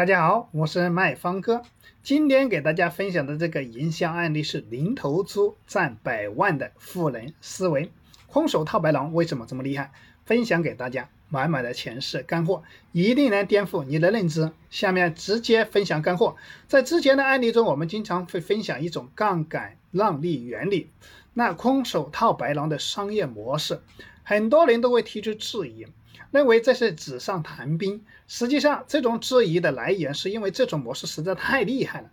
[0.00, 1.60] 大家好，我是卖方哥。
[2.02, 7.92] 今天给大家分享的这个营销案例是零投资赚百万的富人思维。
[8.26, 9.92] 空手套白狼为什么这么厉害？
[10.24, 14.52] 分享给大家，满满的钱是干货，一定能颠覆你的认知。
[14.70, 16.34] 下面直接分享干货。
[16.66, 20.88] 在之前的案例中，我们经常会分享一种杠杆让利原理。
[21.34, 23.82] 那空手套白狼的商业模式，
[24.22, 25.86] 很多人都会提出质疑。
[26.30, 32.10] 认为这是纸上谈兵，实际上这种质疑的来源是因为这种模式实在太厉害了。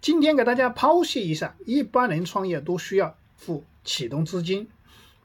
[0.00, 4.68] 今天给大家剖析一下，一般人创业都需要付启动资金，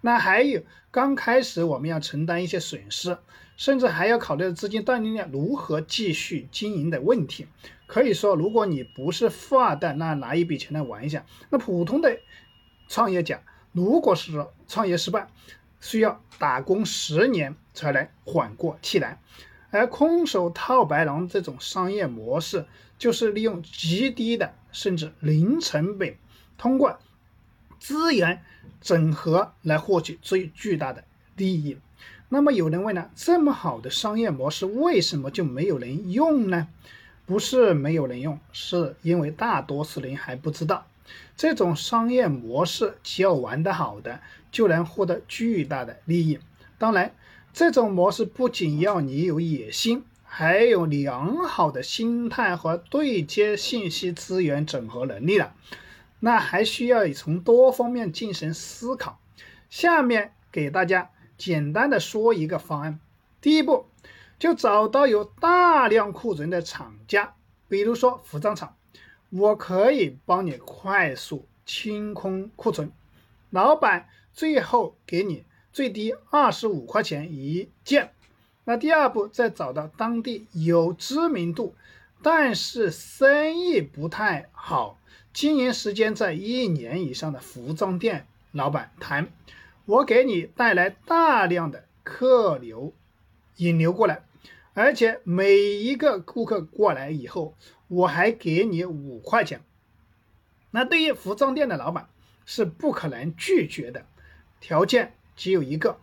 [0.01, 3.17] 那还有刚开始我们要承担一些损失，
[3.55, 7.45] 甚至还要考虑资金到底如何继续经营的问题。
[7.85, 11.23] 可以说，如果你不是富二代，那拿一笔钱来玩一下。
[11.51, 12.17] 那普通的
[12.87, 13.39] 创业家，
[13.71, 15.27] 如果是创业失败，
[15.83, 19.19] 需要打工十年才能缓过气来，
[19.69, 22.65] 而空手套白狼这种商业模式，
[22.97, 26.15] 就是利用极低的甚至零成本，
[26.57, 26.97] 通过
[27.79, 28.41] 资源
[28.79, 31.03] 整合来获取最巨大的
[31.35, 31.77] 利益。
[32.29, 36.69] 那么有人问了，这么好的商业模式，为什么就没有人用呢？
[37.25, 40.87] 不是没有人用，是因为大多数人还不知道。
[41.35, 46.39] 这种商业模式，只要玩得好的，就能获得巨大的利益。
[46.77, 47.15] 当然，
[47.53, 55.53] 这种模式不仅要你有野心，还有良好的心态和对接信息资源整合能力了。
[56.19, 59.19] 那还需要从多方面进行思考。
[59.69, 62.99] 下面给大家简单的说一个方案。
[63.41, 63.87] 第一步，
[64.39, 67.33] 就找到有大量库存的厂家，
[67.67, 68.75] 比如说服装厂。
[69.35, 72.91] 我可以帮你快速清空库存，
[73.49, 78.11] 老板最后给你最低二十五块钱一件。
[78.63, 81.73] 那第二步，再找到当地有知名度，
[82.21, 84.99] 但是生意不太好，
[85.33, 89.29] 经营时间在一年以上的服装店老板谈，
[89.85, 92.93] 我给你带来大量的客流
[93.57, 94.21] 引流过来。
[94.73, 97.55] 而且每一个顾客过来以后，
[97.87, 99.61] 我还给你五块钱。
[100.71, 102.09] 那对于服装店的老板
[102.45, 104.07] 是不可能拒绝的，
[104.59, 105.99] 条件只有一个，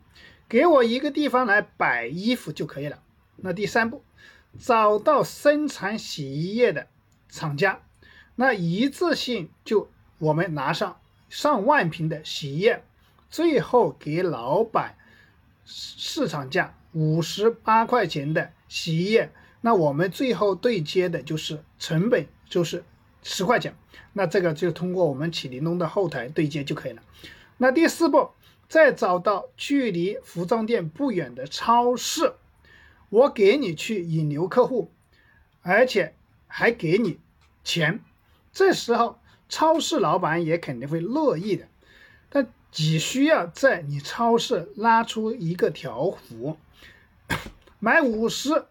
[0.49, 3.03] 给我一个地方来摆衣服就可以了。
[3.37, 4.05] 那第三步，
[4.59, 6.87] 找到生产洗衣液的
[7.29, 7.83] 厂家，
[8.37, 12.85] 那一次性就我们拿上上万瓶的洗衣液，
[13.29, 14.97] 最后给老板
[15.73, 18.53] 市场价五十八块钱的。
[18.69, 19.33] 洗衣液，
[19.63, 22.85] 那我们最后对接的就是成本，就是
[23.25, 23.75] 十块钱。
[24.13, 27.03] 那这个就通过我们启灵东的后台对接就可以了。
[27.59, 28.31] 那第四步，
[28.69, 32.35] 再找到距离服装店不远的超市，
[33.09, 34.93] 我给你去引流客户，
[35.63, 36.15] 而且
[36.47, 37.19] 还给你
[37.65, 38.01] 钱。
[38.53, 41.67] 这时候超市老板也肯定会乐意的，
[42.31, 46.57] 他只需要在你超市拉出一个条幅。
[47.81, 48.67] 买五十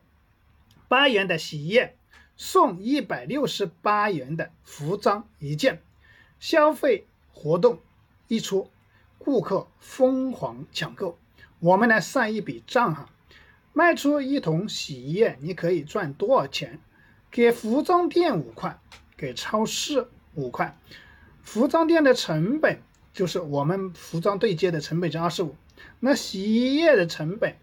[0.87, 1.95] 八元的洗衣液，
[2.37, 5.81] 送一百六十八元的服装一件。
[6.39, 7.79] 消费活动
[8.29, 8.69] 一出，
[9.17, 11.17] 顾客疯狂抢购。
[11.59, 13.09] 我们来算一笔账哈，
[13.73, 16.79] 卖出一桶洗衣液，你可以赚多少钱？
[17.29, 18.79] 给服装店五块，
[19.17, 20.77] 给超市五块。
[21.43, 22.81] 服装店的成本
[23.19, 25.53] 就是我们服装对接的成本是二十五，
[26.00, 27.57] 那洗衣液的成本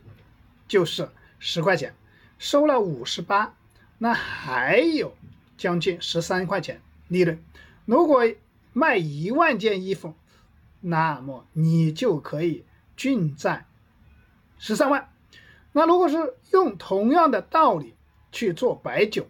[0.69, 1.09] 就是。
[1.39, 1.95] 十块钱
[2.39, 3.55] 收了五十八，
[3.97, 5.15] 那还有
[5.57, 7.43] 将近十三块钱利润。
[7.87, 8.23] 如果
[8.75, 10.15] 卖一万件衣服，
[10.81, 12.65] 那么你就可以
[12.97, 13.67] 净赚
[14.59, 15.11] 十三万。
[15.73, 17.95] 那如果是用同样的道理
[18.31, 19.27] 去做白酒、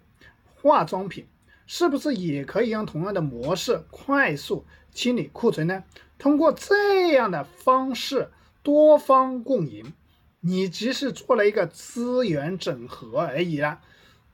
[0.62, 1.26] 化妆品，
[1.66, 5.84] 是不是也可以用同样的模式快速清理库存呢？
[6.18, 8.30] 通过这样的方式，
[8.62, 9.92] 多方共赢。
[10.40, 13.80] 你只是做了一个资源整合而已啦，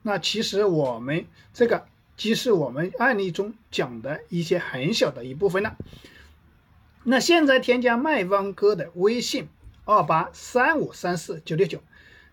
[0.03, 5.75] 那其实我们这个即是我们案例中讲的一些很小的一部分了。
[7.03, 9.49] 那现在添加麦方哥的微信
[9.85, 11.81] 二八三五三四九六九，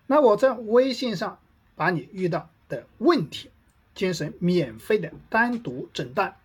[0.05, 1.39] 那我在微信上
[1.75, 3.49] 把你遇到的问题
[3.93, 6.35] 精神免费的单独诊断，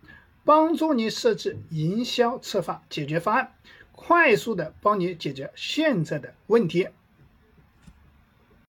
[0.44, 3.52] 帮助你设置营销策划解决方案，
[3.92, 6.88] 快速的帮你解决现在的问题。